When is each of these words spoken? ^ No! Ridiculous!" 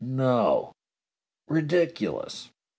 ^ 0.03 0.03
No! 0.03 0.73
Ridiculous!" 1.47 2.49